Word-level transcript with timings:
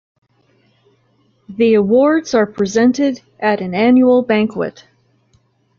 The 1.47 1.75
awards 1.75 2.33
are 2.33 2.47
presented 2.47 3.21
at 3.39 3.61
an 3.61 3.75
annual 3.75 4.23
banquet. 4.23 4.87